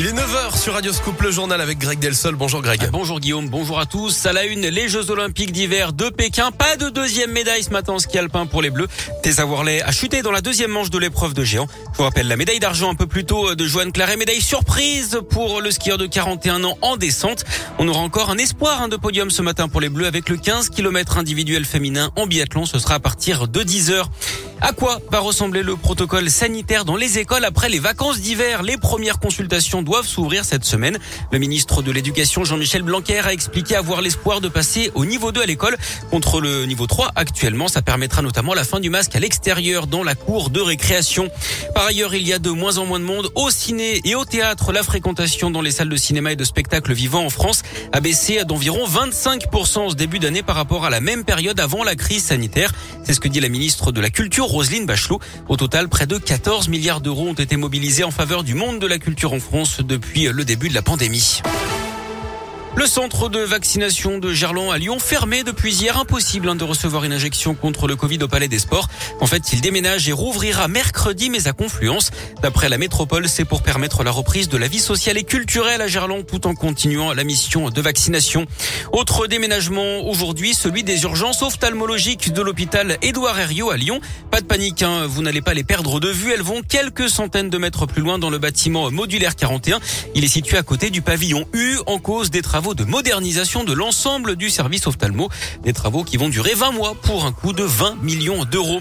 [0.00, 2.34] Il est 9h sur Radio Scoop, le journal avec Greg Delsol.
[2.34, 2.88] Bonjour Greg.
[2.90, 4.24] Bonjour Guillaume, bonjour à tous.
[4.24, 6.52] À la une, les Jeux Olympiques d'hiver de Pékin.
[6.52, 8.88] Pas de deuxième médaille ce matin en ski alpin pour les Bleus.
[9.22, 11.66] Tessa Worley a chuté dans la deuxième manche de l'épreuve de géant.
[11.92, 14.16] Je vous rappelle la médaille d'argent un peu plus tôt de Joanne Claret.
[14.16, 17.44] Médaille surprise pour le skieur de 41 ans en descente.
[17.78, 20.38] On aura encore un espoir hein, de podium ce matin pour les Bleus avec le
[20.38, 22.64] 15 km individuel féminin en biathlon.
[22.64, 24.10] Ce sera à partir de 10 heures.
[24.62, 28.62] À quoi va ressembler le protocole sanitaire dans les écoles après les vacances d'hiver?
[28.62, 30.98] Les premières consultations doivent s'ouvrir cette semaine.
[31.32, 35.40] Le ministre de l'Éducation, Jean-Michel Blanquer, a expliqué avoir l'espoir de passer au niveau 2
[35.40, 35.78] à l'école
[36.10, 37.68] contre le niveau 3 actuellement.
[37.68, 41.30] Ça permettra notamment la fin du masque à l'extérieur dans la cour de récréation.
[41.74, 44.26] Par ailleurs, il y a de moins en moins de monde au ciné et au
[44.26, 44.72] théâtre.
[44.72, 48.44] La fréquentation dans les salles de cinéma et de spectacle vivant en France a baissé
[48.44, 52.72] d'environ 25% ce début d'année par rapport à la même période avant la crise sanitaire.
[53.04, 55.20] C'est ce que dit la ministre de la Culture, Roselyne Bachelot.
[55.48, 58.86] Au total, près de 14 milliards d'euros ont été mobilisés en faveur du monde de
[58.86, 61.40] la culture en France depuis le début de la pandémie.
[62.76, 65.98] Le centre de vaccination de Gerland à Lyon fermé depuis hier.
[65.98, 68.88] Impossible hein, de recevoir une injection contre le Covid au Palais des Sports.
[69.20, 72.12] En fait, il déménage et rouvrira mercredi, mais à Confluence.
[72.42, 75.88] D'après la métropole, c'est pour permettre la reprise de la vie sociale et culturelle à
[75.88, 78.46] Gerland tout en continuant la mission de vaccination.
[78.92, 84.00] Autre déménagement aujourd'hui, celui des urgences ophtalmologiques de l'hôpital Édouard Herriot à Lyon.
[84.30, 86.32] Pas de panique, hein, vous n'allez pas les perdre de vue.
[86.32, 89.80] Elles vont quelques centaines de mètres plus loin dans le bâtiment modulaire 41.
[90.14, 93.72] Il est situé à côté du pavillon U en cause des travaux de modernisation de
[93.72, 95.30] l'ensemble du service ophtalmo.
[95.62, 98.80] Des travaux qui vont durer 20 mois pour un coût de 20 millions d'euros.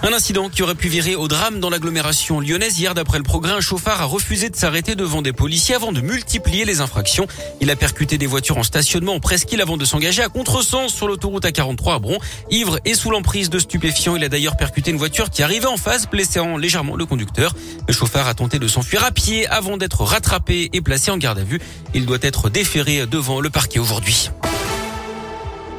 [0.00, 2.78] Un incident qui aurait pu virer au drame dans l'agglomération lyonnaise.
[2.78, 6.00] Hier, d'après le progrès, un chauffard a refusé de s'arrêter devant des policiers avant de
[6.00, 7.26] multiplier les infractions.
[7.60, 11.08] Il a percuté des voitures en stationnement en presqu'île avant de s'engager à contresens sur
[11.08, 12.18] l'autoroute A43 à Bron.
[12.48, 15.76] Ivre et sous l'emprise de stupéfiants, il a d'ailleurs percuté une voiture qui arrivait en
[15.76, 17.54] face, blessant légèrement le conducteur.
[17.88, 21.40] Le chauffard a tenté de s'enfuir à pied avant d'être rattrapé et placé en garde
[21.40, 21.60] à vue.
[21.92, 24.30] Il doit être déféré devant le parquet aujourd'hui.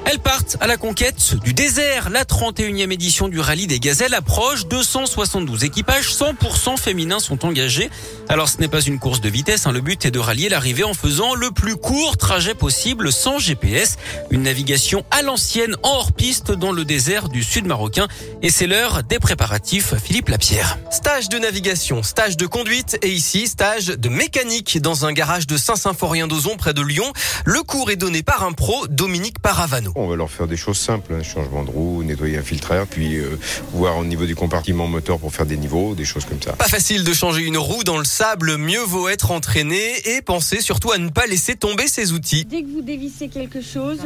[0.05, 2.10] Elles partent à la conquête du désert.
[2.10, 4.65] La 31e édition du rallye des gazelles approche.
[4.65, 7.89] 272 équipages 100% féminins sont engagés.
[8.27, 9.67] Alors ce n'est pas une course de vitesse.
[9.67, 9.71] Hein.
[9.71, 13.98] Le but est de rallier l'arrivée en faisant le plus court trajet possible sans GPS.
[14.32, 18.08] Une navigation à l'ancienne en hors-piste dans le désert du sud marocain.
[18.42, 19.93] Et c'est l'heure des préparatifs.
[19.98, 20.77] Philippe Lapierre.
[20.92, 25.58] Stage de navigation, stage de conduite et ici stage de mécanique dans un garage de
[25.58, 27.11] Saint-Symphorien-d'Ozon près de Lyon.
[27.45, 29.89] Le cours est donné par un pro, Dominique Paravano.
[29.95, 33.17] On va leur faire des choses simples, hein, changement de roue, nettoyer un filtreur, puis
[33.17, 33.38] euh,
[33.73, 36.54] voir au niveau du compartiment moteur pour faire des niveaux, des choses comme ça.
[36.54, 40.61] Pas facile de changer une roue dans le sable, mieux vaut être entraîné et penser
[40.61, 42.45] surtout à ne pas laisser tomber ses outils.
[42.45, 44.00] Dès que vous dévissez quelque chose,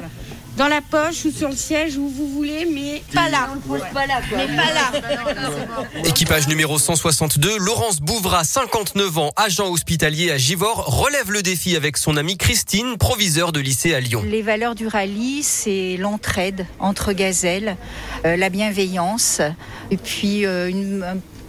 [0.57, 3.49] dans la poche ou sur le siège où vous voulez, mais pas là.
[3.93, 4.91] Pas là, Mais pas là.
[6.05, 11.97] Équipage numéro 162, Laurence Bouvra, 59 ans, agent hospitalier à Givors, relève le défi avec
[11.97, 14.23] son amie Christine, proviseur de lycée à Lyon.
[14.27, 17.77] Les valeurs du rallye, c'est l'entraide entre gazelles,
[18.25, 19.41] euh, la bienveillance,
[19.89, 21.05] et puis euh, une,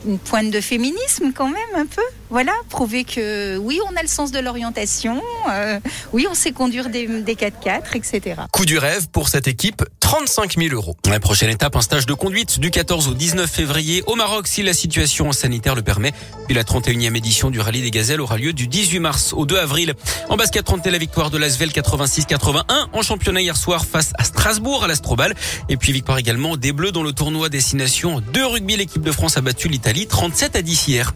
[0.06, 2.02] une pointe de féminisme quand même un peu.
[2.34, 5.22] Voilà, prouver que oui, on a le sens de l'orientation,
[5.52, 5.78] euh,
[6.12, 8.40] oui, on sait conduire des, des 4x4, etc.
[8.50, 10.96] Coup du rêve pour cette équipe, 35 000 euros.
[11.08, 14.64] La prochaine étape, un stage de conduite du 14 au 19 février au Maroc si
[14.64, 16.12] la situation sanitaire le permet.
[16.46, 19.56] Puis la 31e édition du rallye des gazelles aura lieu du 18 mars au 2
[19.56, 19.94] avril.
[20.28, 24.82] En basket, 30 la victoire de l'Asvel 86-81 en championnat hier soir face à Strasbourg
[24.82, 25.36] à l'Astrobal.
[25.68, 28.76] Et puis victoire également des Bleus dans le tournoi destination de rugby.
[28.76, 31.14] L'équipe de France a battu l'Italie 37 à 10 hier.